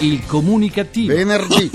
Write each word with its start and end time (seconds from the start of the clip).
Il 0.00 0.24
comunicativo. 0.26 1.12
Venerdì. 1.12 1.70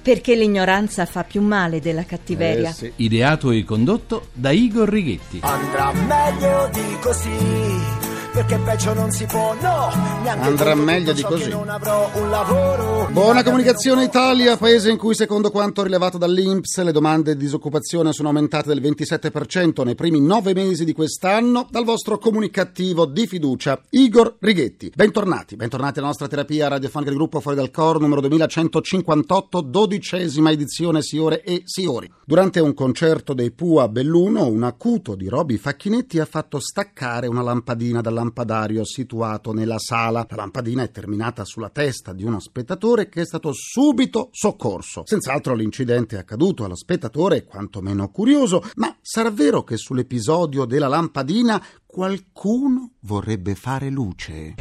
Perché 0.00 0.36
l'ignoranza 0.36 1.06
fa 1.06 1.24
più 1.24 1.42
male 1.42 1.80
della 1.80 2.04
cattiveria. 2.04 2.70
Eh, 2.70 2.72
sì. 2.72 2.92
Ideato 2.96 3.50
e 3.50 3.64
condotto 3.64 4.28
da 4.32 4.52
Igor 4.52 4.88
Righetti. 4.88 5.40
Andrà 5.42 5.92
meglio 5.92 6.70
di 6.72 6.96
così. 7.00 8.05
Perché 8.36 8.58
peggio 8.58 8.92
non 8.92 9.10
si 9.12 9.24
può, 9.24 9.54
no! 9.62 9.88
Neanche 10.22 10.46
Andrà 10.46 10.74
meglio 10.74 11.14
di 11.14 11.22
così. 11.22 11.44
Che 11.44 11.48
non 11.48 11.70
avrò 11.70 12.10
un 12.16 12.28
lavoro. 12.28 13.08
Buona 13.10 13.42
comunicazione 13.42 14.04
Italia, 14.04 14.58
paese 14.58 14.90
in 14.90 14.98
cui 14.98 15.14
secondo 15.14 15.50
quanto 15.50 15.82
rilevato 15.82 16.18
dall'Inps 16.18 16.82
le 16.82 16.92
domande 16.92 17.34
di 17.34 17.42
disoccupazione 17.42 18.12
sono 18.12 18.28
aumentate 18.28 18.68
del 18.68 18.82
27% 18.82 19.84
nei 19.86 19.94
primi 19.94 20.20
nove 20.20 20.52
mesi 20.52 20.84
di 20.84 20.92
quest'anno, 20.92 21.66
dal 21.70 21.84
vostro 21.84 22.18
comunicativo 22.18 23.06
di 23.06 23.26
fiducia 23.26 23.80
Igor 23.88 24.36
Righetti. 24.38 24.92
Bentornati, 24.94 25.56
bentornati 25.56 26.00
alla 26.00 26.08
nostra 26.08 26.28
terapia 26.28 26.68
radiofonica 26.68 27.10
di 27.10 27.16
gruppo 27.16 27.40
Fuori 27.40 27.56
dal 27.56 27.70
Coro 27.70 27.98
numero 27.98 28.20
2158, 28.20 29.62
dodicesima 29.62 30.50
edizione 30.50 31.00
Siore 31.00 31.42
e 31.42 31.62
Siori. 31.64 32.12
Durante 32.26 32.60
un 32.60 32.74
concerto 32.74 33.32
dei 33.32 33.50
Pua 33.50 33.84
a 33.84 33.88
Belluno, 33.88 34.46
un 34.46 34.62
acuto 34.62 35.14
di 35.14 35.26
Roby 35.26 35.56
Facchinetti 35.56 36.18
ha 36.18 36.26
fatto 36.26 36.60
staccare 36.60 37.28
una 37.28 37.40
lampadina 37.40 38.02
dal 38.02 38.24
lampadario 38.26 38.84
situato 38.84 39.52
nella 39.52 39.78
sala. 39.78 40.26
La 40.28 40.36
lampadina 40.36 40.82
è 40.82 40.90
terminata 40.90 41.44
sulla 41.44 41.70
testa 41.70 42.12
di 42.12 42.24
uno 42.24 42.40
spettatore 42.40 43.08
che 43.08 43.22
è 43.22 43.24
stato 43.26 43.52
subito 43.52 44.28
soccorso. 44.32 45.02
Senz'altro 45.04 45.54
l'incidente 45.54 46.16
è 46.16 46.18
accaduto 46.18 46.64
allo 46.64 46.76
spettatore, 46.76 47.44
quantomeno 47.44 48.10
curioso, 48.10 48.62
ma 48.76 48.94
sarà 49.00 49.30
vero 49.30 49.62
che 49.62 49.76
sull'episodio 49.76 50.64
della 50.64 50.88
lampadina 50.88 51.62
qualcuno 51.86 52.92
vorrebbe 53.00 53.54
fare 53.54 53.88
luce? 53.90 54.54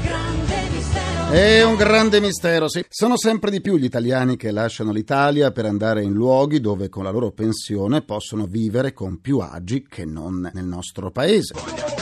È 1.32 1.64
un 1.64 1.76
grande 1.76 2.22
mistero, 2.22 2.70
sì. 2.70 2.86
Sono 2.88 3.18
sempre 3.18 3.50
di 3.50 3.60
più 3.60 3.78
gli 3.78 3.84
italiani 3.84 4.38
che 4.38 4.52
lasciano 4.52 4.92
l'Italia 4.92 5.52
per 5.52 5.66
andare 5.66 6.04
in 6.04 6.14
luoghi 6.14 6.62
dove 6.62 6.88
con 6.88 7.04
la 7.04 7.10
loro 7.10 7.32
pensione 7.32 8.04
possono 8.04 8.46
vivere 8.46 8.94
con 8.94 9.20
più 9.20 9.40
agi 9.40 9.86
che 9.90 10.06
non 10.06 10.50
nel 10.54 10.66
nostro 10.66 11.10
paese. 11.10 11.95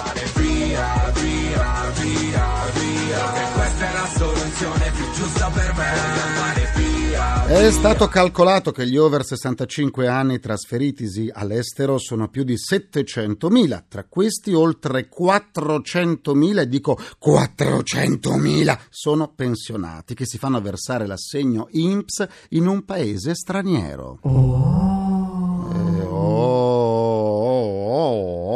È 7.63 7.71
stato 7.71 8.09
calcolato 8.09 8.73
che 8.73 8.85
gli 8.85 8.97
over 8.97 9.23
65 9.23 10.05
anni 10.05 10.37
trasferitisi 10.37 11.31
all'estero 11.33 11.97
sono 11.97 12.27
più 12.27 12.43
di 12.43 12.55
700.000, 12.55 13.83
tra 13.87 14.03
questi 14.03 14.51
oltre 14.51 15.07
400.000, 15.07 16.59
e 16.59 16.67
dico 16.67 16.99
400.000, 17.25 18.79
sono 18.89 19.29
pensionati 19.29 20.13
che 20.13 20.25
si 20.25 20.37
fanno 20.37 20.59
versare 20.59 21.07
l'assegno 21.07 21.69
INPS 21.71 22.27
in 22.49 22.67
un 22.67 22.83
paese 22.83 23.33
straniero. 23.33 24.19
Oh, 24.23 24.82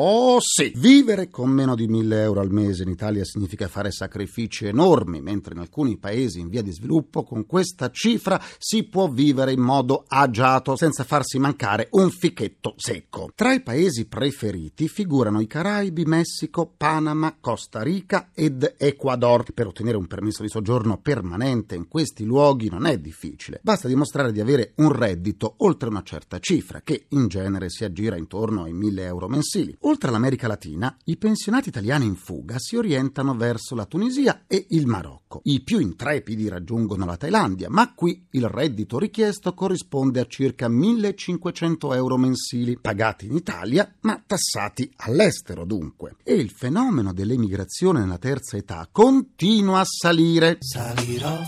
oh, 0.08 0.38
sì. 0.40 0.72
Vivere 0.76 1.30
con 1.30 1.50
meno 1.50 1.76
di 1.76 1.88
1000 1.88 2.22
euro 2.22 2.40
al 2.40 2.52
mese 2.52 2.84
in 2.84 2.90
Italia 2.90 3.24
significa 3.26 3.68
fare 3.68 3.92
sacrifici 3.92 4.66
enormi, 4.66 5.22
mentre 5.22 5.54
in 5.54 5.60
alcuni 5.60 5.98
paesi 5.98 6.40
in 6.40 6.50
via 6.50 6.62
di 6.62 6.72
sviluppo 6.72 7.24
con 7.24 7.46
questa 7.46 7.92
cifra 7.92 8.42
si 8.58 8.84
può 8.84 9.10
vivere 9.10 9.52
in 9.52 9.60
modo 9.60 10.06
agiato 10.08 10.76
senza 10.76 11.04
farsi 11.04 11.40
mancare 11.40 11.90
un 11.92 12.10
fichetto 12.10 12.74
secco. 12.78 13.32
Tra 13.36 13.54
i 13.54 13.62
paesi 13.62 14.06
preferiti 14.08 14.88
figurano 14.88 15.42
i 15.42 15.48
Caraibi, 15.48 16.06
Messico, 16.06 16.72
Panama, 16.76 17.36
Costa 17.40 17.82
Rica 17.82 18.30
ed 18.34 18.76
Ecuador. 18.78 19.52
Per 19.54 19.68
ottenere 19.68 19.98
un 19.98 20.08
permesso 20.08 20.42
di 20.42 20.50
soggiorno 20.50 21.00
permanente 21.00 21.76
in 21.76 21.88
questi 21.88 22.24
luoghi 22.24 22.70
non 22.70 22.86
è 22.86 22.98
difficile, 22.98 23.60
basta 23.62 23.88
dimostrare 23.88 24.32
di 24.32 24.40
avere 24.40 24.72
un 24.76 24.92
reddito 24.92 25.56
oltre 25.58 25.90
una 25.90 26.04
certa 26.04 26.40
cifra, 26.40 26.82
che 26.82 27.06
in 27.10 27.28
genere 27.28 27.70
si 27.70 27.84
aggira 27.84 28.16
intorno 28.16 28.64
ai 28.64 28.74
1000 28.74 29.04
euro 29.04 29.28
mensili. 29.28 29.76
Oltre 29.82 29.97
all'America 30.06 30.48
Latina, 30.48 30.96
i 31.06 31.18
pensionati 31.18 31.70
italiani 31.70 32.06
in 32.06 32.16
fuga 32.16 32.60
si 32.60 32.76
orientano 32.76 33.36
verso 33.36 33.74
la 33.74 33.86
Tunisia 33.86 34.44
e 34.46 34.68
il 34.70 34.86
Marocco. 34.86 35.42
I 35.46 35.62
più 35.64 35.80
intrepidi 35.80 36.48
raggiungono 36.48 37.06
la 37.06 37.18
Thailandia, 37.18 37.70
ma 37.70 37.94
qui 37.96 38.28
il 38.32 38.48
reddito 38.48 39.00
richiesto 39.00 39.54
corrisponde 39.54 40.20
a 40.20 40.28
circa 40.28 40.68
1500 40.70 41.94
euro 41.96 42.18
mensili, 42.18 42.78
pagati 42.80 43.26
in 43.26 43.36
Italia 43.36 43.92
ma 44.02 44.22
tassati 44.26 44.92
all'estero 44.98 45.66
dunque. 45.66 46.18
E 46.24 46.36
il 46.36 46.52
fenomeno 46.52 47.14
dell'emigrazione 47.14 48.00
nella 48.00 48.20
terza 48.20 48.58
età 48.58 48.88
continua 48.92 49.80
a 49.80 49.86
salire. 49.86 50.58
Salirò, 50.60 51.40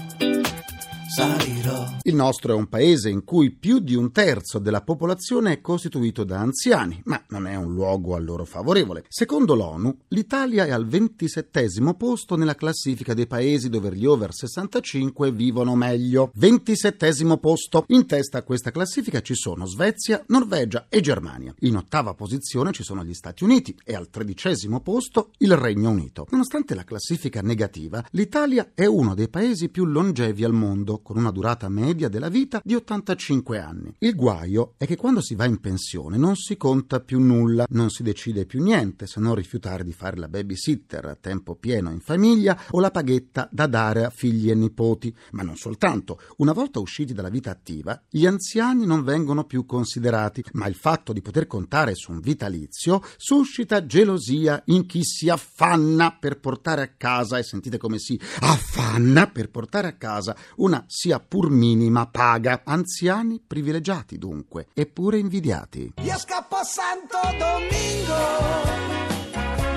salirò. 1.19 1.97
Il 2.03 2.15
nostro 2.15 2.53
è 2.53 2.55
un 2.55 2.67
paese 2.67 3.09
in 3.09 3.25
cui 3.25 3.51
più 3.51 3.79
di 3.79 3.93
un 3.93 4.11
terzo 4.11 4.57
della 4.57 4.81
popolazione 4.81 5.51
è 5.51 5.61
costituito 5.61 6.23
da 6.23 6.39
anziani, 6.39 7.01
ma 7.05 7.21
non 7.29 7.45
è 7.45 7.55
un 7.55 7.73
luogo 7.73 8.15
a 8.15 8.19
loro 8.19 8.45
favorevole. 8.45 9.03
Secondo 9.09 9.53
l'ONU, 9.53 9.95
l'Italia 10.07 10.65
è 10.65 10.71
al 10.71 10.87
27 10.87 11.67
posto 11.97 12.35
nella 12.37 12.55
classifica 12.55 13.13
dei 13.13 13.27
paesi 13.27 13.69
dove 13.69 13.93
gli 13.93 14.05
over 14.05 14.33
65 14.33 15.31
vivono 15.31 15.75
meglio. 15.75 16.31
27 16.35 17.37
posto. 17.39 17.83
In 17.87 18.05
testa 18.05 18.37
a 18.37 18.43
questa 18.43 18.71
classifica 18.71 19.21
ci 19.21 19.35
sono 19.35 19.65
Svezia, 19.65 20.23
Norvegia 20.27 20.85
e 20.87 21.01
Germania. 21.01 21.53
In 21.59 21.75
ottava 21.75 22.13
posizione 22.13 22.71
ci 22.71 22.83
sono 22.83 23.03
gli 23.03 23.13
Stati 23.13 23.43
Uniti 23.43 23.77
e 23.83 23.93
al 23.93 24.09
tredicesimo 24.09 24.79
posto 24.79 25.31
il 25.39 25.55
Regno 25.55 25.89
Unito. 25.89 26.27
Nonostante 26.31 26.75
la 26.75 26.85
classifica 26.85 27.41
negativa, 27.41 28.03
l'Italia 28.11 28.71
è 28.73 28.85
uno 28.85 29.15
dei 29.15 29.27
paesi 29.27 29.69
più 29.69 29.85
longevi 29.85 30.43
al 30.43 30.53
mondo, 30.53 31.01
con 31.09 31.17
una 31.17 31.31
durata 31.31 31.69
media 31.69 32.07
della 32.07 32.29
vita 32.29 32.61
di 32.63 32.75
85 32.75 33.57
anni. 33.57 33.95
Il 33.97 34.13
guaio 34.13 34.75
è 34.77 34.85
che 34.85 34.95
quando 34.95 35.21
si 35.21 35.33
va 35.33 35.45
in 35.45 35.59
pensione 35.59 36.17
non 36.17 36.35
si 36.35 36.55
conta 36.55 36.99
più 36.99 37.19
nulla, 37.19 37.65
non 37.71 37.89
si 37.89 38.03
decide 38.03 38.45
più 38.45 38.61
niente 38.61 39.07
se 39.07 39.19
non 39.19 39.33
rifiutare 39.33 39.83
di 39.83 39.91
fare 39.91 40.17
la 40.17 40.27
babysitter 40.27 41.05
a 41.05 41.17
tempo 41.19 41.55
pieno 41.55 41.89
in 41.89 41.99
famiglia 41.99 42.55
o 42.69 42.79
la 42.79 42.91
paghetta 42.91 43.49
da 43.51 43.65
dare 43.65 44.03
a 44.05 44.11
figli 44.11 44.51
e 44.51 44.53
nipoti. 44.53 45.11
Ma 45.31 45.41
non 45.41 45.55
soltanto, 45.55 46.21
una 46.37 46.53
volta 46.53 46.79
usciti 46.79 47.11
dalla 47.11 47.29
vita 47.29 47.49
attiva, 47.49 47.99
gli 48.07 48.27
anziani 48.27 48.85
non 48.85 49.03
vengono 49.03 49.45
più 49.45 49.65
considerati, 49.65 50.43
ma 50.51 50.67
il 50.67 50.75
fatto 50.75 51.11
di 51.11 51.23
poter 51.23 51.47
contare 51.47 51.95
su 51.95 52.11
un 52.11 52.19
vitalizio 52.19 53.01
suscita 53.17 53.83
gelosia 53.83 54.61
in 54.65 54.85
chi 54.85 55.03
si 55.03 55.27
affanna 55.27 56.15
per 56.19 56.39
portare 56.39 56.83
a 56.83 56.93
casa, 56.95 57.39
e 57.39 57.43
sentite 57.43 57.79
come 57.79 57.97
si 57.97 58.19
affanna 58.41 59.25
per 59.25 59.49
portare 59.49 59.87
a 59.87 59.93
casa 59.93 60.35
una 60.57 60.85
sia 60.89 61.19
pur 61.19 61.51
minima 61.51 62.07
paga. 62.07 62.63
Anziani 62.65 63.39
privilegiati 63.45 64.17
dunque, 64.17 64.67
eppure 64.73 65.19
invidiati. 65.19 65.93
Io 66.01 66.17
scappo 66.17 66.55
a 66.55 66.63
Santo 66.63 67.19
Domingo. 67.37 68.17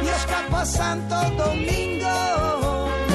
Io 0.02 0.16
scappo 0.18 0.56
a 0.56 0.64
Santo 0.64 1.34
Domingo. 1.36 1.91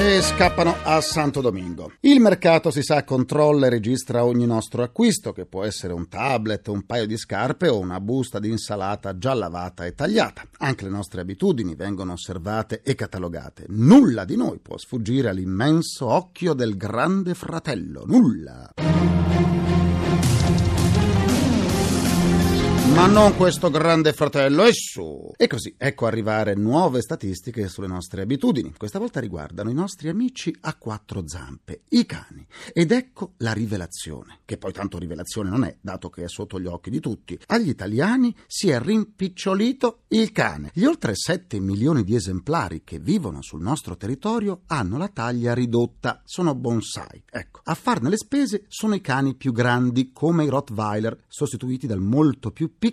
E 0.00 0.22
scappano 0.22 0.76
a 0.84 1.00
Santo 1.00 1.40
Domingo. 1.40 1.90
Il 2.02 2.20
mercato, 2.20 2.70
si 2.70 2.82
sa, 2.82 3.02
controlla 3.02 3.66
e 3.66 3.70
registra 3.70 4.24
ogni 4.24 4.46
nostro 4.46 4.84
acquisto, 4.84 5.32
che 5.32 5.44
può 5.44 5.64
essere 5.64 5.92
un 5.92 6.08
tablet, 6.08 6.68
un 6.68 6.86
paio 6.86 7.04
di 7.04 7.16
scarpe 7.16 7.66
o 7.66 7.80
una 7.80 7.98
busta 7.98 8.38
di 8.38 8.48
insalata 8.48 9.18
già 9.18 9.34
lavata 9.34 9.84
e 9.86 9.94
tagliata. 9.94 10.44
Anche 10.58 10.84
le 10.84 10.90
nostre 10.90 11.20
abitudini 11.20 11.74
vengono 11.74 12.12
osservate 12.12 12.80
e 12.84 12.94
catalogate. 12.94 13.64
Nulla 13.70 14.24
di 14.24 14.36
noi 14.36 14.60
può 14.60 14.78
sfuggire 14.78 15.30
all'immenso 15.30 16.06
occhio 16.06 16.54
del 16.54 16.76
grande 16.76 17.34
fratello. 17.34 18.04
Nulla. 18.06 19.17
Ma 22.98 23.06
non 23.06 23.36
questo 23.36 23.70
grande 23.70 24.12
fratello, 24.12 24.64
e 24.64 24.72
su! 24.72 25.30
E 25.36 25.46
così, 25.46 25.72
ecco 25.78 26.06
arrivare 26.06 26.56
nuove 26.56 27.00
statistiche 27.00 27.68
sulle 27.68 27.86
nostre 27.86 28.22
abitudini. 28.22 28.74
Questa 28.76 28.98
volta 28.98 29.20
riguardano 29.20 29.70
i 29.70 29.72
nostri 29.72 30.08
amici 30.08 30.52
a 30.62 30.74
quattro 30.74 31.22
zampe, 31.24 31.82
i 31.90 32.04
cani. 32.04 32.44
Ed 32.72 32.90
ecco 32.90 33.34
la 33.36 33.52
rivelazione, 33.52 34.40
che 34.44 34.58
poi 34.58 34.72
tanto 34.72 34.98
rivelazione 34.98 35.48
non 35.48 35.62
è, 35.62 35.76
dato 35.80 36.10
che 36.10 36.24
è 36.24 36.28
sotto 36.28 36.58
gli 36.58 36.66
occhi 36.66 36.90
di 36.90 36.98
tutti. 36.98 37.38
Agli 37.46 37.68
italiani 37.68 38.34
si 38.48 38.68
è 38.68 38.80
rimpicciolito 38.80 40.00
il 40.08 40.32
cane. 40.32 40.72
Gli 40.74 40.82
oltre 40.82 41.12
7 41.14 41.60
milioni 41.60 42.02
di 42.02 42.16
esemplari 42.16 42.82
che 42.82 42.98
vivono 42.98 43.42
sul 43.42 43.62
nostro 43.62 43.96
territorio 43.96 44.62
hanno 44.66 44.98
la 44.98 45.08
taglia 45.08 45.54
ridotta, 45.54 46.20
sono 46.24 46.56
bonsai. 46.56 47.22
Ecco, 47.30 47.60
a 47.62 47.74
farne 47.74 48.08
le 48.08 48.16
spese 48.16 48.64
sono 48.66 48.96
i 48.96 49.00
cani 49.00 49.36
più 49.36 49.52
grandi, 49.52 50.10
come 50.12 50.42
i 50.42 50.48
Rottweiler, 50.48 51.26
sostituiti 51.28 51.86
dal 51.86 52.00
molto 52.00 52.50
più 52.50 52.66
piccolo 52.76 52.86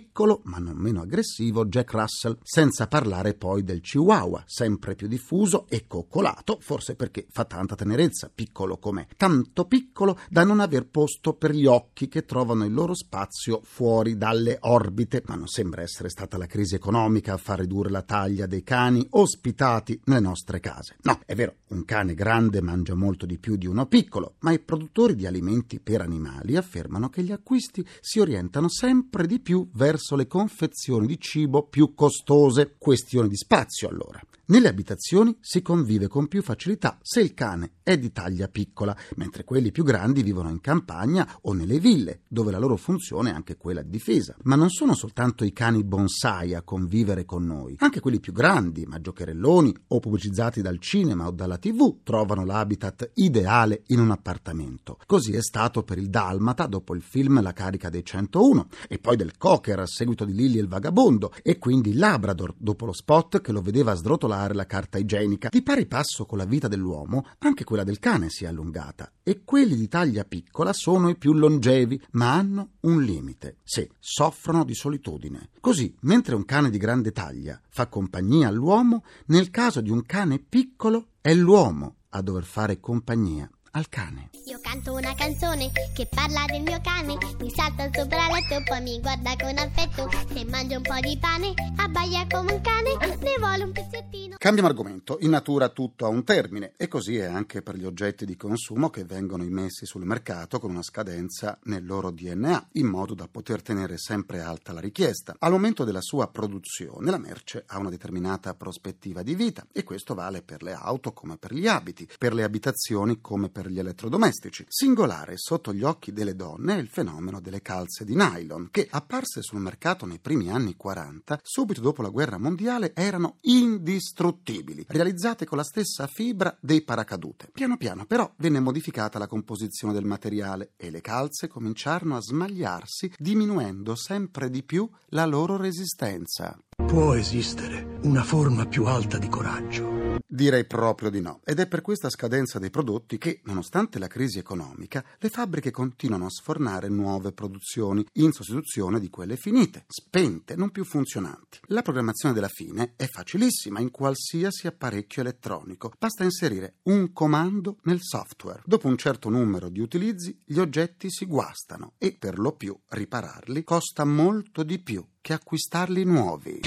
ma 0.44 0.58
non 0.58 0.76
meno 0.76 1.02
aggressivo 1.02 1.66
Jack 1.66 1.92
Russell, 1.92 2.38
senza 2.42 2.86
parlare 2.86 3.34
poi 3.34 3.62
del 3.62 3.80
Chihuahua, 3.80 4.42
sempre 4.46 4.94
più 4.94 5.06
diffuso 5.06 5.66
e 5.68 5.86
coccolato, 5.86 6.58
forse 6.60 6.94
perché 6.94 7.26
fa 7.30 7.44
tanta 7.44 7.74
tenerezza, 7.74 8.30
piccolo 8.34 8.78
com'è, 8.78 9.06
tanto 9.16 9.66
piccolo 9.66 10.18
da 10.28 10.44
non 10.44 10.60
aver 10.60 10.86
posto 10.86 11.34
per 11.34 11.52
gli 11.52 11.66
occhi 11.66 12.08
che 12.08 12.24
trovano 12.24 12.64
il 12.64 12.72
loro 12.72 12.94
spazio 12.94 13.60
fuori 13.62 14.16
dalle 14.16 14.58
orbite, 14.60 15.22
ma 15.26 15.34
non 15.34 15.46
sembra 15.46 15.82
essere 15.82 16.08
stata 16.08 16.36
la 16.36 16.46
crisi 16.46 16.74
economica 16.74 17.34
a 17.34 17.38
far 17.38 17.60
ridurre 17.60 17.90
la 17.90 18.02
taglia 18.02 18.46
dei 18.46 18.62
cani 18.62 19.06
ospitati 19.10 20.00
nelle 20.04 20.20
nostre 20.20 20.60
case. 20.60 20.96
No, 21.02 21.20
è 21.24 21.34
vero, 21.34 21.56
un 21.68 21.84
cane 21.84 22.14
grande 22.14 22.60
mangia 22.60 22.94
molto 22.94 23.26
di 23.26 23.38
più 23.38 23.56
di 23.56 23.66
uno 23.66 23.86
piccolo, 23.86 24.34
ma 24.40 24.52
i 24.52 24.58
produttori 24.58 25.14
di 25.14 25.26
alimenti 25.26 25.80
per 25.80 26.00
animali 26.00 26.56
affermano 26.56 27.08
che 27.08 27.22
gli 27.22 27.32
acquisti 27.32 27.86
si 28.00 28.20
orientano 28.20 28.68
sempre 28.68 29.26
di 29.26 29.40
più 29.40 29.68
verso 29.72 29.84
le 30.16 30.26
confezioni 30.26 31.06
di 31.06 31.20
cibo 31.20 31.68
più 31.68 31.94
costose. 31.94 32.74
Questione 32.76 33.28
di 33.28 33.36
spazio 33.36 33.88
allora. 33.88 34.20
Nelle 34.48 34.68
abitazioni 34.68 35.36
si 35.40 35.60
convive 35.60 36.06
con 36.06 36.28
più 36.28 36.40
facilità 36.40 36.98
se 37.02 37.20
il 37.20 37.34
cane 37.34 37.72
è 37.82 37.98
di 37.98 38.12
taglia 38.12 38.46
piccola, 38.46 38.96
mentre 39.16 39.42
quelli 39.42 39.72
più 39.72 39.82
grandi 39.82 40.22
vivono 40.22 40.50
in 40.50 40.60
campagna 40.60 41.38
o 41.42 41.52
nelle 41.52 41.80
ville, 41.80 42.20
dove 42.28 42.52
la 42.52 42.58
loro 42.58 42.76
funzione 42.76 43.30
è 43.30 43.34
anche 43.34 43.56
quella 43.56 43.82
di 43.82 43.90
difesa. 43.90 44.36
Ma 44.42 44.54
non 44.54 44.70
sono 44.70 44.94
soltanto 44.94 45.44
i 45.44 45.52
cani 45.52 45.82
bonsai 45.82 46.54
a 46.54 46.62
convivere 46.62 47.24
con 47.24 47.44
noi, 47.44 47.74
anche 47.78 47.98
quelli 47.98 48.20
più 48.20 48.32
grandi, 48.32 48.86
ma 48.86 49.00
giocherelloni 49.00 49.74
o 49.88 49.98
pubblicizzati 49.98 50.62
dal 50.62 50.78
cinema 50.78 51.26
o 51.26 51.32
dalla 51.32 51.58
tv 51.58 52.02
trovano 52.04 52.44
l'habitat 52.44 53.10
ideale 53.14 53.82
in 53.86 53.98
un 53.98 54.12
appartamento. 54.12 54.98
Così 55.06 55.32
è 55.32 55.42
stato 55.42 55.82
per 55.82 55.98
il 55.98 56.08
Dalmata 56.08 56.66
dopo 56.66 56.94
il 56.94 57.02
film 57.02 57.42
La 57.42 57.52
carica 57.52 57.90
dei 57.90 58.04
101 58.04 58.68
e 58.88 58.98
poi 59.00 59.16
del 59.16 59.36
Cocker 59.36 59.75
a 59.82 59.86
seguito 59.86 60.24
di 60.24 60.34
Lily 60.34 60.58
e 60.58 60.60
il 60.60 60.68
vagabondo 60.68 61.32
e 61.42 61.58
quindi 61.58 61.94
Labrador 61.94 62.54
dopo 62.56 62.86
lo 62.86 62.92
spot 62.92 63.40
che 63.40 63.52
lo 63.52 63.62
vedeva 63.62 63.94
controllare 64.26 64.54
la 64.54 64.66
carta 64.66 64.98
igienica. 64.98 65.48
Di 65.50 65.62
pari 65.62 65.86
passo 65.86 66.26
con 66.26 66.38
la 66.38 66.44
vita 66.44 66.68
dell'uomo, 66.68 67.26
anche 67.38 67.64
quella 67.64 67.84
del 67.84 67.98
cane 67.98 68.28
si 68.28 68.44
è 68.44 68.48
allungata 68.48 69.10
e 69.22 69.42
quelli 69.44 69.76
di 69.76 69.88
taglia 69.88 70.24
piccola 70.24 70.72
sono 70.72 71.08
i 71.08 71.16
più 71.16 71.32
longevi, 71.32 72.02
ma 72.12 72.34
hanno 72.34 72.70
un 72.80 73.02
limite. 73.02 73.58
Sì, 73.62 73.88
soffrono 73.98 74.64
di 74.64 74.74
solitudine. 74.74 75.50
Così, 75.60 75.94
mentre 76.00 76.34
un 76.34 76.44
cane 76.44 76.70
di 76.70 76.78
grande 76.78 77.12
taglia 77.12 77.60
fa 77.68 77.86
compagnia 77.86 78.48
all'uomo, 78.48 79.04
nel 79.26 79.50
caso 79.50 79.80
di 79.80 79.90
un 79.90 80.02
cane 80.04 80.38
piccolo 80.38 81.08
è 81.20 81.34
l'uomo 81.34 81.96
a 82.10 82.22
dover 82.22 82.44
fare 82.44 82.80
compagnia 82.80 83.48
al 83.76 83.88
cane. 83.90 84.30
Io 84.46 84.58
canto 84.60 84.94
una 84.94 85.14
canzone 85.14 85.70
che 85.94 86.06
parla 86.06 86.44
del 86.46 86.62
mio 86.62 86.80
cane, 86.82 87.16
mi 87.40 87.50
salta 87.50 87.90
sopra 87.92 88.26
il 88.26 88.32
letto, 88.32 88.62
poi 88.64 88.80
mi 88.80 89.00
guarda 89.00 89.36
con 89.36 89.58
affetto. 89.58 90.08
Se 90.32 90.44
mangio 90.46 90.76
un 90.76 90.82
po' 90.82 90.98
di 91.00 91.18
pane, 91.18 91.52
abbaia 91.76 92.26
come 92.30 92.52
un 92.54 92.60
cane, 92.62 92.96
ne 93.20 93.34
vuole 93.38 93.64
un 93.64 93.72
pezzettino. 93.72 94.36
Cambiamo 94.38 94.68
argomento. 94.68 95.18
In 95.20 95.30
natura 95.30 95.68
tutto 95.68 96.06
ha 96.06 96.08
un 96.08 96.24
termine 96.24 96.72
e 96.76 96.88
così 96.88 97.16
è 97.16 97.24
anche 97.24 97.60
per 97.60 97.76
gli 97.76 97.84
oggetti 97.84 98.24
di 98.24 98.36
consumo 98.36 98.88
che 98.88 99.04
vengono 99.04 99.42
immessi 99.42 99.84
sul 99.84 100.04
mercato 100.04 100.58
con 100.58 100.70
una 100.70 100.82
scadenza 100.82 101.58
nel 101.64 101.84
loro 101.84 102.10
DNA, 102.10 102.68
in 102.72 102.86
modo 102.86 103.14
da 103.14 103.28
poter 103.28 103.60
tenere 103.60 103.98
sempre 103.98 104.40
alta 104.40 104.72
la 104.72 104.80
richiesta. 104.80 105.36
Al 105.38 105.50
momento 105.50 105.84
della 105.84 106.00
sua 106.00 106.28
produzione 106.28 107.10
la 107.10 107.18
merce 107.18 107.64
ha 107.66 107.78
una 107.78 107.90
determinata 107.90 108.54
prospettiva 108.54 109.22
di 109.22 109.34
vita 109.34 109.66
e 109.72 109.82
questo 109.82 110.14
vale 110.14 110.40
per 110.40 110.62
le 110.62 110.72
auto 110.72 111.12
come 111.12 111.36
per 111.36 111.52
gli 111.52 111.66
abiti, 111.66 112.08
per 112.16 112.32
le 112.32 112.42
abitazioni 112.42 113.20
come 113.20 113.50
per 113.50 113.65
gli 113.68 113.78
elettrodomestici. 113.78 114.64
Singolare 114.68 115.34
sotto 115.36 115.72
gli 115.72 115.82
occhi 115.82 116.12
delle 116.12 116.34
donne 116.34 116.76
è 116.76 116.78
il 116.78 116.88
fenomeno 116.88 117.40
delle 117.40 117.62
calze 117.62 118.04
di 118.04 118.14
nylon, 118.14 118.68
che 118.70 118.86
apparse 118.90 119.42
sul 119.42 119.60
mercato 119.60 120.06
nei 120.06 120.18
primi 120.18 120.50
anni 120.50 120.76
40, 120.76 121.40
subito 121.42 121.80
dopo 121.80 122.02
la 122.02 122.08
guerra 122.08 122.38
mondiale, 122.38 122.92
erano 122.94 123.36
indistruttibili, 123.42 124.84
realizzate 124.88 125.44
con 125.44 125.58
la 125.58 125.64
stessa 125.64 126.06
fibra 126.06 126.56
dei 126.60 126.82
paracadute. 126.82 127.50
Piano 127.52 127.76
piano 127.76 128.04
però 128.06 128.30
venne 128.36 128.60
modificata 128.60 129.18
la 129.18 129.26
composizione 129.26 129.92
del 129.92 130.04
materiale 130.04 130.72
e 130.76 130.90
le 130.90 131.00
calze 131.00 131.48
cominciarono 131.48 132.16
a 132.16 132.20
smagliarsi, 132.20 133.12
diminuendo 133.18 133.94
sempre 133.94 134.50
di 134.50 134.62
più 134.62 134.88
la 135.10 135.24
loro 135.24 135.56
resistenza. 135.56 136.58
Può 136.86 137.14
esistere 137.14 137.98
una 138.02 138.22
forma 138.22 138.66
più 138.66 138.84
alta 138.84 139.18
di 139.18 139.28
coraggio. 139.28 139.95
Direi 140.28 140.64
proprio 140.64 141.08
di 141.08 141.20
no. 141.20 141.40
Ed 141.44 141.60
è 141.60 141.68
per 141.68 141.82
questa 141.82 142.10
scadenza 142.10 142.58
dei 142.58 142.70
prodotti 142.70 143.16
che, 143.16 143.40
nonostante 143.44 144.00
la 144.00 144.08
crisi 144.08 144.38
economica, 144.38 145.04
le 145.18 145.28
fabbriche 145.28 145.70
continuano 145.70 146.26
a 146.26 146.30
sfornare 146.30 146.88
nuove 146.88 147.32
produzioni 147.32 148.04
in 148.14 148.32
sostituzione 148.32 148.98
di 148.98 149.08
quelle 149.08 149.36
finite, 149.36 149.84
spente, 149.86 150.56
non 150.56 150.70
più 150.70 150.84
funzionanti. 150.84 151.60
La 151.66 151.82
programmazione 151.82 152.34
della 152.34 152.48
fine 152.48 152.94
è 152.96 153.06
facilissima 153.06 153.78
in 153.78 153.92
qualsiasi 153.92 154.66
apparecchio 154.66 155.22
elettronico. 155.22 155.92
Basta 155.96 156.24
inserire 156.24 156.78
un 156.84 157.12
comando 157.12 157.78
nel 157.82 158.00
software. 158.00 158.62
Dopo 158.64 158.88
un 158.88 158.96
certo 158.96 159.28
numero 159.28 159.68
di 159.68 159.80
utilizzi, 159.80 160.40
gli 160.44 160.58
oggetti 160.58 161.08
si 161.08 161.24
guastano 161.26 161.92
e 161.98 162.16
per 162.18 162.38
lo 162.38 162.52
più 162.52 162.76
ripararli 162.88 163.62
costa 163.62 164.04
molto 164.04 164.64
di 164.64 164.80
più 164.80 165.06
che 165.20 165.32
acquistarli 165.32 166.04
nuovi. 166.04 166.60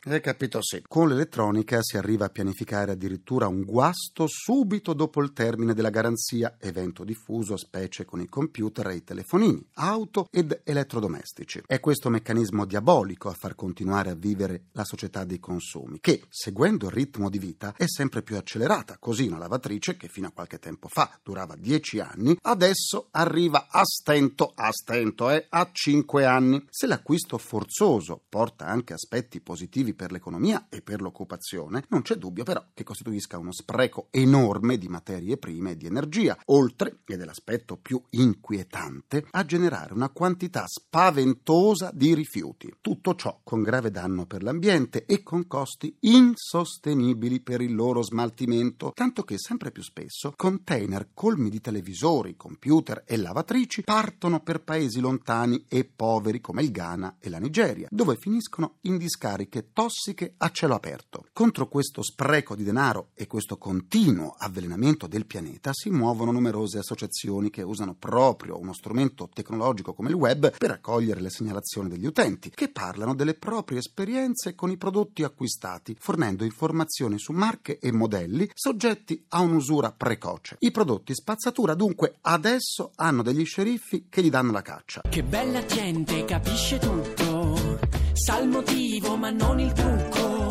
Hai 0.00 0.20
capito, 0.20 0.62
sì. 0.62 0.82
Con 0.86 1.08
l'elettronica 1.08 1.78
si 1.82 1.96
arriva 1.96 2.26
a 2.26 2.28
pianificare 2.28 2.92
addirittura 2.92 3.46
un 3.46 3.62
guasto 3.62 4.26
subito 4.26 4.92
dopo 4.92 5.22
il 5.22 5.32
termine 5.32 5.74
della 5.74 5.90
garanzia, 5.90 6.56
evento 6.58 7.04
diffuso 7.04 7.56
specie 7.56 8.04
con 8.04 8.20
i 8.20 8.28
computer 8.28 8.88
e 8.88 8.96
i 8.96 9.04
telefonini, 9.04 9.64
auto 9.74 10.26
ed 10.30 10.62
elettrodomestici. 10.64 11.62
È 11.66 11.80
questo 11.80 12.10
meccanismo 12.10 12.64
diabolico 12.64 13.28
a 13.28 13.34
far 13.34 13.54
continuare 13.54 14.10
a 14.10 14.14
vivere 14.14 14.64
la 14.72 14.84
società 14.84 15.24
dei 15.24 15.38
consumi, 15.38 15.98
che, 16.00 16.24
seguendo 16.28 16.86
il 16.86 16.92
ritmo 16.92 17.28
di 17.28 17.38
vita, 17.38 17.74
è 17.76 17.86
sempre 17.86 18.22
più 18.22 18.36
accelerata. 18.36 18.96
Così 18.98 19.26
una 19.26 19.38
lavatrice, 19.38 19.96
che 19.96 20.08
fino 20.08 20.28
a 20.28 20.32
qualche 20.32 20.58
tempo 20.58 20.88
fa 20.88 21.18
durava 21.22 21.56
10 21.56 22.00
anni, 22.00 22.36
adesso 22.42 23.08
arriva 23.10 23.66
a 23.68 23.82
stento, 23.84 24.52
a 24.54 24.70
stento, 24.70 25.30
eh, 25.30 25.46
a 25.48 25.68
5 25.70 26.24
anni. 26.24 26.64
Se 26.70 26.86
l'acquisto 26.86 27.38
forzoso 27.38 28.22
porta 28.28 28.66
anche 28.66 28.92
aspetti 28.92 29.40
positivi 29.40 29.81
per 29.92 30.12
l'economia 30.12 30.66
e 30.68 30.82
per 30.82 31.00
l'occupazione, 31.00 31.84
non 31.88 32.02
c'è 32.02 32.14
dubbio 32.14 32.44
però 32.44 32.64
che 32.72 32.84
costituisca 32.84 33.38
uno 33.38 33.52
spreco 33.52 34.06
enorme 34.10 34.78
di 34.78 34.88
materie 34.88 35.36
prime 35.36 35.72
e 35.72 35.76
di 35.76 35.86
energia, 35.86 36.38
oltre, 36.46 37.00
ed 37.04 37.20
è 37.20 37.24
l'aspetto 37.24 37.76
più 37.76 38.00
inquietante, 38.10 39.26
a 39.32 39.44
generare 39.44 39.92
una 39.92 40.10
quantità 40.10 40.64
spaventosa 40.66 41.90
di 41.92 42.14
rifiuti. 42.14 42.72
Tutto 42.80 43.16
ciò 43.16 43.40
con 43.42 43.62
grave 43.62 43.90
danno 43.90 44.26
per 44.26 44.42
l'ambiente 44.42 45.04
e 45.04 45.22
con 45.22 45.46
costi 45.46 45.96
insostenibili 46.00 47.40
per 47.40 47.60
il 47.60 47.74
loro 47.74 48.02
smaltimento, 48.02 48.92
tanto 48.94 49.24
che 49.24 49.38
sempre 49.38 49.72
più 49.72 49.82
spesso 49.82 50.32
container 50.36 51.08
colmi 51.12 51.50
di 51.50 51.60
televisori, 51.60 52.36
computer 52.36 53.02
e 53.06 53.16
lavatrici 53.16 53.82
partono 53.82 54.40
per 54.40 54.62
paesi 54.62 55.00
lontani 55.00 55.64
e 55.68 55.84
poveri 55.84 56.40
come 56.40 56.62
il 56.62 56.70
Ghana 56.70 57.16
e 57.18 57.28
la 57.28 57.38
Nigeria, 57.38 57.88
dove 57.90 58.16
finiscono 58.16 58.76
in 58.82 58.98
discariche 58.98 59.71
tossiche 59.72 60.34
a 60.38 60.50
cielo 60.50 60.74
aperto. 60.74 61.26
Contro 61.32 61.68
questo 61.68 62.02
spreco 62.02 62.54
di 62.54 62.64
denaro 62.64 63.10
e 63.14 63.26
questo 63.26 63.56
continuo 63.56 64.34
avvelenamento 64.38 65.06
del 65.06 65.26
pianeta 65.26 65.70
si 65.72 65.90
muovono 65.90 66.32
numerose 66.32 66.78
associazioni 66.78 67.50
che 67.50 67.62
usano 67.62 67.94
proprio 67.94 68.58
uno 68.58 68.72
strumento 68.72 69.28
tecnologico 69.32 69.94
come 69.94 70.10
il 70.10 70.14
web 70.14 70.56
per 70.56 70.70
raccogliere 70.70 71.20
le 71.20 71.30
segnalazioni 71.30 71.88
degli 71.88 72.06
utenti, 72.06 72.50
che 72.50 72.68
parlano 72.68 73.14
delle 73.14 73.34
proprie 73.34 73.78
esperienze 73.78 74.54
con 74.54 74.70
i 74.70 74.76
prodotti 74.76 75.22
acquistati, 75.22 75.96
fornendo 75.98 76.44
informazioni 76.44 77.18
su 77.18 77.32
marche 77.32 77.78
e 77.78 77.92
modelli 77.92 78.50
soggetti 78.54 79.24
a 79.28 79.40
un'usura 79.40 79.92
precoce. 79.92 80.56
I 80.60 80.70
prodotti 80.70 81.14
spazzatura 81.14 81.74
dunque 81.74 82.16
adesso 82.22 82.92
hanno 82.96 83.22
degli 83.22 83.44
sceriffi 83.44 84.06
che 84.08 84.22
gli 84.22 84.30
danno 84.30 84.52
la 84.52 84.62
caccia. 84.62 85.02
Che 85.08 85.22
bella 85.22 85.64
gente, 85.64 86.24
capisce 86.24 86.78
tutto 86.78 88.01
sa 88.12 88.38
il 88.38 88.48
motivo 88.48 89.16
ma 89.16 89.30
non 89.30 89.58
il 89.60 89.72
trucco, 89.72 90.48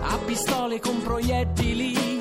ha 0.00 0.18
pistole 0.24 0.80
con 0.80 1.02
proiettili 1.02 2.15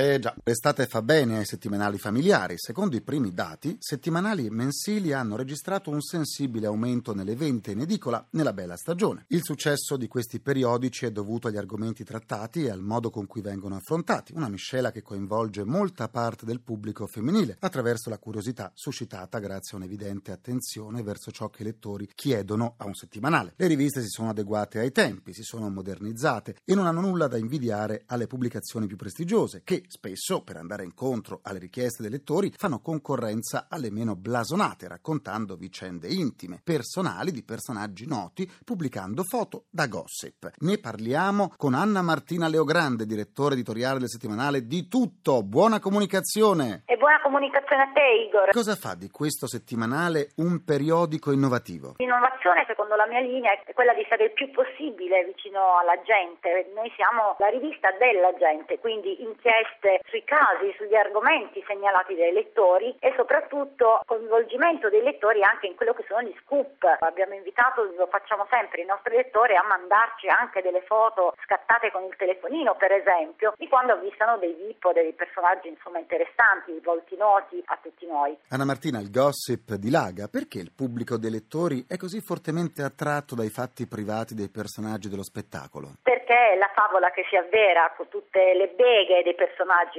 Eh 0.00 0.20
già, 0.20 0.32
l'estate 0.44 0.86
fa 0.86 1.02
bene 1.02 1.38
ai 1.38 1.44
settimanali 1.44 1.98
familiari. 1.98 2.54
Secondo 2.56 2.94
i 2.94 3.00
primi 3.00 3.34
dati, 3.34 3.76
settimanali 3.80 4.46
e 4.46 4.50
mensili 4.50 5.12
hanno 5.12 5.34
registrato 5.34 5.90
un 5.90 6.00
sensibile 6.00 6.68
aumento 6.68 7.12
nelle 7.12 7.34
vendite 7.34 7.72
in 7.72 7.80
edicola 7.80 8.24
nella 8.30 8.52
bella 8.52 8.76
stagione. 8.76 9.24
Il 9.30 9.42
successo 9.42 9.96
di 9.96 10.06
questi 10.06 10.38
periodici 10.38 11.04
è 11.04 11.10
dovuto 11.10 11.48
agli 11.48 11.56
argomenti 11.56 12.04
trattati 12.04 12.62
e 12.62 12.70
al 12.70 12.80
modo 12.80 13.10
con 13.10 13.26
cui 13.26 13.40
vengono 13.40 13.74
affrontati, 13.74 14.34
una 14.36 14.48
miscela 14.48 14.92
che 14.92 15.02
coinvolge 15.02 15.64
molta 15.64 16.08
parte 16.08 16.46
del 16.46 16.60
pubblico 16.60 17.08
femminile, 17.08 17.56
attraverso 17.58 18.08
la 18.08 18.18
curiosità 18.18 18.70
suscitata 18.74 19.40
grazie 19.40 19.72
a 19.72 19.80
un'evidente 19.80 20.30
attenzione 20.30 21.02
verso 21.02 21.32
ciò 21.32 21.48
che 21.50 21.62
i 21.62 21.64
lettori 21.64 22.08
chiedono 22.14 22.74
a 22.76 22.86
un 22.86 22.94
settimanale. 22.94 23.54
Le 23.56 23.66
riviste 23.66 24.00
si 24.02 24.10
sono 24.10 24.28
adeguate 24.28 24.78
ai 24.78 24.92
tempi, 24.92 25.34
si 25.34 25.42
sono 25.42 25.68
modernizzate 25.68 26.54
e 26.64 26.76
non 26.76 26.86
hanno 26.86 27.00
nulla 27.00 27.26
da 27.26 27.36
invidiare 27.36 28.04
alle 28.06 28.28
pubblicazioni 28.28 28.86
più 28.86 28.96
prestigiose, 28.96 29.62
che 29.64 29.86
spesso, 29.88 30.42
per 30.42 30.56
andare 30.56 30.84
incontro 30.84 31.40
alle 31.42 31.58
richieste 31.58 32.02
dei 32.02 32.10
lettori, 32.10 32.52
fanno 32.56 32.80
concorrenza 32.80 33.66
alle 33.68 33.90
meno 33.90 34.16
blasonate, 34.16 34.88
raccontando 34.88 35.56
vicende 35.56 36.08
intime, 36.08 36.60
personali 36.62 37.30
di 37.30 37.42
personaggi 37.44 38.06
noti, 38.06 38.50
pubblicando 38.64 39.22
foto 39.24 39.64
da 39.70 39.86
gossip. 39.86 40.50
Ne 40.58 40.78
parliamo 40.78 41.52
con 41.56 41.74
Anna 41.74 42.02
Martina 42.02 42.48
Leogrande, 42.48 43.06
direttore 43.06 43.54
editoriale 43.54 43.98
del 43.98 44.08
settimanale 44.08 44.66
Di 44.66 44.88
Tutto. 44.88 45.42
Buona 45.42 45.80
comunicazione! 45.80 46.82
E 46.86 46.96
buona 46.96 47.20
comunicazione 47.22 47.82
a 47.82 47.92
te, 47.92 48.26
Igor. 48.26 48.50
Cosa 48.50 48.74
fa 48.74 48.94
di 48.94 49.10
questo 49.10 49.46
settimanale 49.46 50.30
un 50.36 50.64
periodico 50.64 51.32
innovativo? 51.32 51.94
L'innovazione, 51.98 52.64
secondo 52.66 52.94
la 52.96 53.06
mia 53.06 53.20
linea, 53.20 53.52
è 53.52 53.72
quella 53.74 53.94
di 53.94 54.02
stare 54.06 54.24
il 54.24 54.32
più 54.32 54.50
possibile 54.50 55.24
vicino 55.24 55.78
alla 55.78 56.00
gente. 56.02 56.70
Noi 56.74 56.90
siamo 56.96 57.36
la 57.38 57.48
rivista 57.48 57.90
della 57.98 58.34
gente, 58.38 58.78
quindi 58.78 59.22
inchieste 59.22 59.67
sui 60.08 60.24
casi, 60.24 60.74
sugli 60.76 60.94
argomenti 60.94 61.62
segnalati 61.66 62.14
dai 62.14 62.32
lettori 62.32 62.94
e 62.98 63.12
soprattutto 63.16 64.00
coinvolgimento 64.06 64.88
dei 64.88 65.02
lettori 65.02 65.42
anche 65.42 65.66
in 65.66 65.74
quello 65.74 65.94
che 65.94 66.04
sono 66.06 66.22
gli 66.22 66.34
scoop. 66.44 66.84
Abbiamo 67.00 67.34
invitato, 67.34 67.82
lo 67.96 68.06
facciamo 68.06 68.46
sempre, 68.50 68.82
i 68.82 68.86
nostri 68.86 69.14
lettori 69.14 69.54
a 69.56 69.64
mandarci 69.66 70.28
anche 70.28 70.62
delle 70.62 70.82
foto 70.82 71.34
scattate 71.44 71.90
con 71.90 72.04
il 72.04 72.16
telefonino, 72.16 72.74
per 72.76 72.92
esempio, 72.92 73.52
di 73.56 73.68
quando 73.68 73.92
avvistano 73.92 74.38
dei 74.38 74.54
VIP 74.54 74.84
o 74.84 74.92
dei 74.92 75.12
personaggi 75.12 75.68
insomma 75.68 75.98
interessanti, 75.98 76.80
volti 76.82 77.16
noti 77.16 77.62
a 77.66 77.78
tutti 77.82 78.06
noi. 78.06 78.36
Anna 78.48 78.64
Martina, 78.64 79.00
il 79.00 79.10
gossip 79.10 79.74
dilaga. 79.74 80.28
Perché 80.28 80.58
il 80.58 80.72
pubblico 80.74 81.16
dei 81.16 81.30
lettori 81.30 81.84
è 81.88 81.96
così 81.96 82.20
fortemente 82.20 82.82
attratto 82.82 83.34
dai 83.34 83.50
fatti 83.50 83.86
privati 83.86 84.34
dei 84.34 84.48
personaggi 84.48 85.08
dello 85.08 85.22
spettacolo? 85.22 85.96
Perché 86.02 86.56
la 86.58 86.70
favola 86.74 87.10
che 87.10 87.24
si 87.28 87.36
avvera 87.36 87.92
con 87.96 88.08
tutte 88.08 88.54
le 88.54 88.68
beghe 88.68 89.22
dei 89.22 89.34
personaggi, 89.34 89.56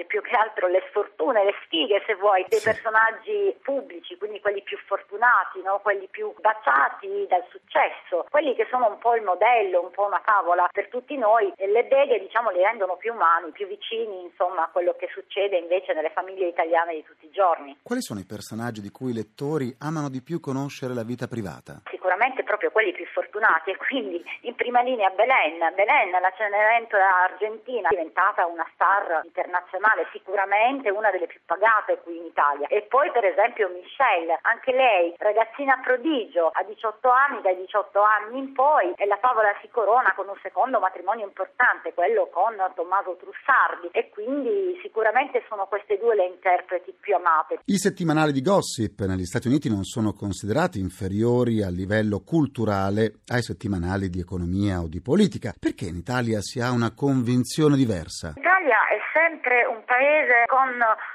più 0.08 0.22
che 0.22 0.36
altro 0.36 0.68
le 0.68 0.84
sfortune, 0.90 1.44
le 1.44 1.56
sfighe 1.66 2.02
se 2.06 2.16
vuoi, 2.16 2.46
dei 2.48 2.60
Sì. 2.60 2.70
personaggi 2.70 3.56
pubblici, 3.62 4.18
quindi 4.18 4.40
quelli 4.40 4.62
più 4.62 4.78
fortunati, 4.86 5.62
no? 5.64 5.80
quelli 5.80 6.08
più 6.08 6.34
baciati 6.40 7.26
dal 7.28 7.44
successo, 7.50 8.26
quelli 8.30 8.56
che 8.56 8.68
sono 8.70 8.88
un 8.88 8.98
po' 8.98 9.16
il 9.16 9.24
modello, 9.24 9.82
un 9.82 9.92
po' 9.92 10.06
una 10.06 10.22
favola 10.24 10.68
per 10.72 10.88
tutti 10.90 11.18
noi 11.18 11.52
e 11.58 11.68
le 11.68 11.84
beghe 11.86 12.20
diciamo 12.20 12.50
li 12.52 12.62
rendono 12.62 12.96
più 12.98 13.14
umani, 13.14 13.52
più 13.52 13.68
vicini 13.68 14.22
insomma 14.22 14.64
a 14.64 14.70
quello 14.72 14.96
che 14.98 15.10
succede 15.14 15.58
invece 15.58 15.94
nelle 15.94 16.12
famiglie 16.12 16.48
italiane 16.48 16.94
di 16.96 17.04
tutti 17.04 17.26
i 17.26 17.32
giorni. 17.32 17.78
Quali 17.84 18.02
sono 18.02 18.20
i 18.20 18.26
personaggi 18.26 18.82
di 18.82 18.90
cui 18.92 19.12
i 19.12 19.14
lettori 19.14 19.76
amano 19.80 20.10
di 20.10 20.22
più 20.22 20.40
conoscere 20.40 20.94
la 20.94 21.04
vita 21.04 21.28
privata? 21.28 21.82
Sicuramente 21.90 22.44
proprio 22.44 22.72
quelli 22.72 22.92
più 22.94 23.06
fortunati 23.08 23.72
e 23.72 23.78
quindi 23.78 24.24
in 24.42 24.56
prima 24.56 24.82
linea 24.82 25.10
Belen, 25.10 25.60
Belen 25.76 26.12
la 26.12 26.34
Cenerentola 26.36 27.24
argentina 27.24 27.90
diventata 27.90 28.46
una 28.46 28.66
star 28.74 29.22
internazionale, 29.24 29.49
sicuramente 30.12 30.90
una 30.90 31.12
delle 31.12 31.28
più 31.28 31.40
pagate 31.46 32.00
qui 32.04 32.18
in 32.18 32.26
Italia 32.26 32.68
e 32.68 32.86
poi 32.90 33.12
per 33.12 33.26
esempio 33.26 33.70
Michelle, 33.70 34.38
anche 34.42 34.72
lei 34.72 35.16
ragazzina 35.18 35.80
prodigio 35.84 36.50
a 36.54 36.64
18 36.64 37.10
anni, 37.10 37.42
dai 37.42 37.58
18 37.58 38.00
anni 38.02 38.40
in 38.40 38.54
poi 38.54 38.94
e 38.96 39.06
la 39.06 39.18
favola 39.18 39.56
si 39.62 39.70
corona 39.70 40.14
con 40.16 40.28
un 40.28 40.38
secondo 40.42 40.80
matrimonio 40.80 41.26
importante, 41.26 41.94
quello 41.94 42.30
con 42.32 42.56
Tommaso 42.76 43.18
Trussardi 43.18 43.90
e 43.92 44.10
quindi 44.10 44.80
sicuramente 44.82 45.44
sono 45.48 45.66
queste 45.68 45.98
due 45.98 46.16
le 46.16 46.26
interpreti 46.26 46.94
più 47.00 47.16
amate. 47.16 47.60
I 47.66 47.78
settimanali 47.78 48.32
di 48.32 48.42
gossip 48.42 49.02
negli 49.02 49.26
Stati 49.26 49.48
Uniti 49.48 49.70
non 49.70 49.84
sono 49.84 50.14
considerati 50.14 50.80
inferiori 50.80 51.64
a 51.64 51.70
livello 51.70 52.22
culturale 52.26 53.20
ai 53.28 53.42
settimanali 53.42 54.10
di 54.10 54.20
economia 54.20 54.82
o 54.82 54.88
di 54.88 55.02
politica. 55.02 55.54
Perché 55.58 55.86
in 55.86 55.96
Italia 55.96 56.42
si 56.42 56.60
ha 56.60 56.72
una 56.72 56.94
convinzione 56.94 57.76
diversa? 57.76 58.34
L'Italia 58.36 58.88
è 58.88 58.99
sempre 59.14 59.66
un 59.66 59.84
paese 59.86 60.46
con 60.48 60.70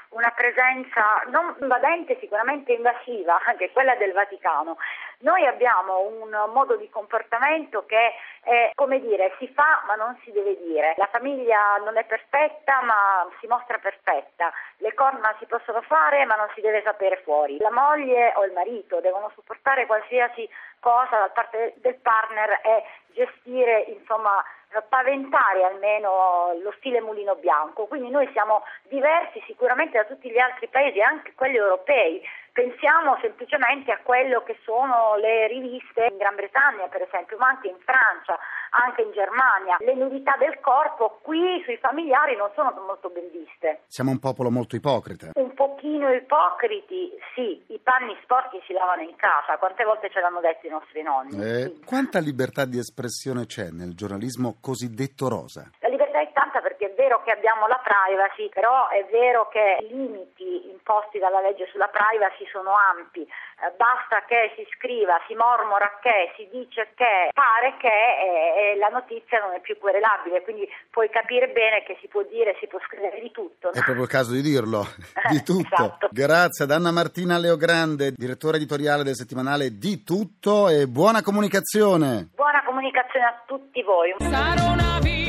una 0.09 0.31
presenza 0.31 1.23
non 1.27 1.55
invadente, 1.59 2.17
sicuramente 2.19 2.73
invasiva, 2.73 3.39
anche 3.45 3.71
quella 3.71 3.95
del 3.95 4.13
Vaticano. 4.13 4.77
Noi 5.19 5.45
abbiamo 5.45 5.99
un 5.99 6.29
modo 6.53 6.75
di 6.75 6.89
comportamento 6.89 7.85
che 7.85 8.13
è, 8.41 8.71
come 8.75 8.99
dire, 8.99 9.33
si 9.39 9.47
fa 9.47 9.83
ma 9.87 9.95
non 9.95 10.17
si 10.23 10.31
deve 10.31 10.57
dire. 10.61 10.93
La 10.97 11.09
famiglia 11.11 11.77
non 11.83 11.97
è 11.97 12.03
perfetta 12.05 12.81
ma 12.81 13.27
si 13.39 13.47
mostra 13.47 13.77
perfetta. 13.77 14.51
Le 14.77 14.93
corna 14.93 15.35
si 15.39 15.45
possono 15.45 15.81
fare 15.81 16.25
ma 16.25 16.35
non 16.35 16.49
si 16.53 16.61
deve 16.61 16.81
sapere 16.83 17.21
fuori. 17.23 17.57
La 17.57 17.71
moglie 17.71 18.33
o 18.35 18.45
il 18.45 18.53
marito 18.53 18.99
devono 18.99 19.31
supportare 19.33 19.85
qualsiasi 19.85 20.47
cosa 20.79 21.17
da 21.17 21.29
parte 21.29 21.73
del 21.77 21.95
partner 21.95 22.59
e 22.63 22.83
gestire, 23.15 23.79
insomma, 23.87 24.43
paventare 24.81 25.63
almeno 25.63 26.53
lo 26.61 26.73
stile 26.77 27.01
mulino 27.01 27.35
bianco. 27.35 27.85
Quindi 27.85 28.09
noi 28.09 28.29
siamo 28.31 28.63
diversi 28.83 29.41
sicuramente 29.45 29.97
da 29.97 30.05
tutti 30.05 30.29
gli 30.29 30.39
altri 30.39 30.67
paesi, 30.67 31.01
anche 31.01 31.33
quelli 31.35 31.57
europei. 31.57 32.21
Pensiamo 32.51 33.17
semplicemente 33.21 33.91
a 33.91 33.99
quello 34.01 34.43
che 34.43 34.57
sono 34.63 35.15
le 35.17 35.47
riviste 35.47 36.05
in 36.05 36.17
Gran 36.17 36.35
Bretagna, 36.35 36.87
per 36.87 37.01
esempio, 37.01 37.37
ma 37.37 37.47
anche 37.47 37.67
in 37.67 37.77
Francia, 37.83 38.39
anche 38.75 39.01
in 39.01 39.11
Germania. 39.11 39.77
Le 39.79 39.95
nudità 39.95 40.35
del 40.37 40.59
corpo 40.59 41.19
qui 41.21 41.61
sui 41.63 41.77
familiari 41.77 42.35
non 42.35 42.51
sono 42.55 42.73
molto 42.85 43.09
ben 43.09 43.29
viste. 43.31 43.83
Siamo 43.87 44.11
un 44.11 44.19
popolo 44.19 44.51
molto 44.51 44.75
ipocrita. 44.75 45.31
Un 45.35 45.53
pochino 45.53 46.11
ipocriti, 46.11 47.11
sì, 47.33 47.63
i 47.67 47.79
panni 47.79 48.15
sporchi 48.23 48.59
si 48.67 48.73
lavano 48.73 49.01
in 49.01 49.15
casa, 49.15 49.57
quante 49.57 49.83
volte 49.83 50.09
ce 50.09 50.19
l'hanno 50.19 50.41
detto 50.41 50.67
i 50.67 50.69
nostri 50.69 51.01
nonni. 51.01 51.39
Eh, 51.41 51.79
quanta 51.85 52.19
libertà 52.19 52.65
di 52.65 52.77
espressione 52.77 53.45
c'è 53.45 53.69
nel 53.71 53.95
giornalismo 53.95 54.57
cosiddetto 54.59 55.29
rosa? 55.29 55.69
La 55.79 55.87
libertà 55.87 56.19
è 56.19 56.31
tanta 56.33 56.59
perché 56.59 56.87
è 56.87 56.93
vero 57.05 57.21
che 57.21 57.31
abbiamo 57.31 57.67
la 57.67 57.79
privacy, 57.85 58.49
però 58.49 58.89
è 58.89 59.05
vero 59.11 59.47
che 59.49 59.77
i 59.85 59.93
limiti 59.93 60.69
imposti 60.73 61.19
dalla 61.19 61.39
legge 61.39 61.69
sulla 61.69 61.87
privacy 61.87 62.49
sono 62.49 62.73
ampi. 62.73 63.21
Eh, 63.21 63.71
basta 63.77 64.25
che 64.25 64.53
si 64.57 64.65
scriva, 64.73 65.21
si 65.27 65.35
mormora 65.35 65.99
che, 66.01 66.33
si 66.35 66.49
dice 66.51 66.89
che, 66.95 67.29
pare 67.31 67.77
che 67.77 67.93
eh, 67.93 68.73
e 68.73 68.77
la 68.77 68.89
notizia 68.89 69.39
non 69.39 69.53
è 69.53 69.61
più 69.61 69.77
querelabile, 69.77 70.41
quindi 70.41 70.67
puoi 70.89 71.09
capire 71.09 71.47
bene 71.49 71.83
che 71.83 71.95
si 72.01 72.07
può 72.07 72.23
dire, 72.23 72.57
si 72.59 72.67
può 72.67 72.79
scrivere 72.89 73.21
di 73.21 73.31
tutto. 73.31 73.69
no? 73.69 73.79
È 73.79 73.83
proprio 73.85 74.03
il 74.03 74.09
caso 74.09 74.33
di 74.33 74.41
dirlo, 74.41 74.81
di 75.29 75.43
tutto. 75.43 75.75
Esatto. 75.75 76.09
Grazie 76.11 76.65
ad 76.65 76.71
Anna 76.71 76.91
Martina 76.91 77.37
Leogrande, 77.37 78.13
direttore 78.17 78.57
editoriale 78.57 79.03
del 79.03 79.15
settimanale 79.15 79.77
Di 79.77 80.03
Tutto 80.03 80.69
e 80.69 80.87
buona 80.87 81.21
comunicazione. 81.21 82.29
Buona 82.33 82.63
comunicazione 82.65 83.25
a 83.25 83.43
tutti 83.45 83.81
voi. 83.83 84.15
Sarò 84.17 84.73
una 84.73 84.99
vipera. 84.99 85.24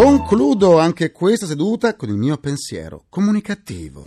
Concludo 0.00 0.78
anche 0.78 1.10
questa 1.10 1.44
seduta 1.44 1.96
con 1.96 2.08
il 2.08 2.14
mio 2.14 2.36
pensiero 2.36 3.06
comunicativo. 3.08 4.04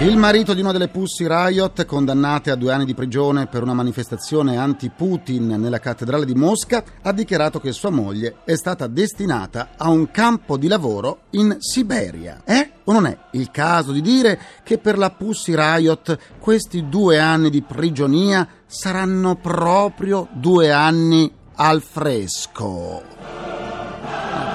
Il 0.00 0.16
marito 0.16 0.54
di 0.54 0.62
una 0.62 0.72
delle 0.72 0.88
Pussy 0.88 1.26
Riot, 1.28 1.84
condannate 1.84 2.50
a 2.50 2.54
due 2.54 2.72
anni 2.72 2.86
di 2.86 2.94
prigione 2.94 3.46
per 3.46 3.62
una 3.62 3.74
manifestazione 3.74 4.56
anti-Putin 4.56 5.48
nella 5.48 5.80
cattedrale 5.80 6.24
di 6.24 6.32
Mosca, 6.32 6.82
ha 7.02 7.12
dichiarato 7.12 7.60
che 7.60 7.72
sua 7.72 7.90
moglie 7.90 8.36
è 8.46 8.54
stata 8.54 8.86
destinata 8.86 9.72
a 9.76 9.90
un 9.90 10.10
campo 10.10 10.56
di 10.56 10.66
lavoro 10.66 11.24
in 11.32 11.58
Siberia. 11.58 12.40
È 12.42 12.70
o 12.84 12.92
non 12.92 13.04
è 13.04 13.18
il 13.32 13.50
caso 13.50 13.92
di 13.92 14.00
dire 14.00 14.40
che 14.62 14.78
per 14.78 14.96
la 14.96 15.10
Pussy 15.10 15.54
Riot 15.54 16.18
questi 16.38 16.88
due 16.88 17.18
anni 17.18 17.50
di 17.50 17.60
prigionia 17.60 18.48
saranno 18.64 19.36
proprio 19.36 20.28
due 20.32 20.72
anni 20.72 21.38
al 21.62 21.82
fresco? 21.82 23.02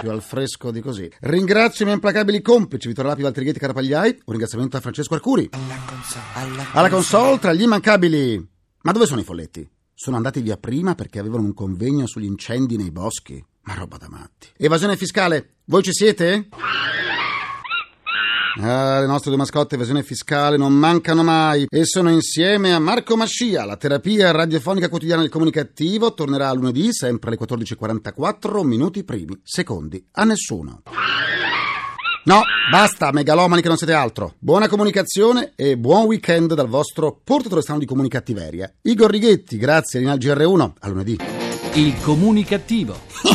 più 0.02 0.10
al 0.10 0.24
fresco 0.24 0.72
di 0.72 0.82
così. 0.82 1.10
Ringrazio 1.22 1.82
i 1.82 1.86
miei 1.86 1.96
implacabili 1.96 2.42
complici 2.42 2.88
Vittorio 2.88 3.12
Lapi, 3.12 3.24
Valtrighetti, 3.24 3.60
Carapagliai. 3.60 4.10
Un 4.10 4.24
ringraziamento 4.26 4.78
a 4.78 4.80
Francesco 4.80 5.14
Arcuri. 5.14 5.50
Alla 6.74 6.90
console 6.90 7.40
tra 7.40 7.54
gli 7.54 7.62
immancabili. 7.62 8.48
Ma 8.82 8.92
dove 8.92 9.06
sono 9.06 9.22
i 9.22 9.24
folletti? 9.24 9.68
Sono 9.94 10.18
andati 10.18 10.42
via 10.42 10.58
prima 10.58 10.96
perché 10.96 11.20
avevano 11.20 11.44
un 11.44 11.54
convegno 11.54 12.08
sugli 12.08 12.26
incendi 12.26 12.76
nei 12.76 12.92
boschi. 12.92 13.44
Ma 13.62 13.74
roba 13.76 13.98
da 13.98 14.10
matti. 14.10 14.50
Evasione 14.58 14.98
fiscale, 14.98 15.58
voi 15.66 15.84
ci 15.84 15.94
siete? 15.94 16.50
Ah, 18.58 19.02
le 19.02 19.06
nostre 19.06 19.30
due 19.30 19.40
mascotte 19.40 19.76
evasione 19.76 20.02
fiscale 20.02 20.56
non 20.56 20.72
mancano 20.72 21.24
mai 21.24 21.66
e 21.70 21.84
sono 21.84 22.10
insieme 22.10 22.74
a 22.74 22.80
Marco 22.80 23.18
Mascia. 23.18 23.66
La 23.66 23.76
terapia 23.76 24.32
radiofonica 24.32 24.88
quotidiana 24.88 25.22
del 25.22 25.30
comunicativo 25.30 26.14
tornerà 26.14 26.52
lunedì, 26.54 26.94
sempre 26.94 27.30
alle 27.30 27.38
14.44, 27.38 28.64
minuti 28.64 29.04
primi, 29.04 29.38
secondi, 29.44 30.06
a 30.14 30.24
nessuno. 30.24 30.84
No, 32.24 32.42
basta, 32.72 33.12
megalomani 33.12 33.62
che 33.62 33.68
non 33.68 33.78
siete 33.78 33.94
altro. 33.94 34.36
Buona 34.40 34.70
comunicazione 34.70 35.52
e 35.56 35.78
buon 35.78 36.06
weekend 36.06 36.54
dal 36.54 36.68
vostro 36.68 37.20
portatore 37.24 37.62
strano 37.62 37.80
di 37.80 37.86
comunicattiveria. 37.86 38.74
Igor 38.84 39.12
Righetti, 39.12 39.58
grazie, 39.58 40.00
Rinal 40.00 40.18
GR1, 40.18 40.72
a 40.80 40.88
lunedì. 40.88 41.20
Il 41.74 41.94
comunicativo. 42.02 43.35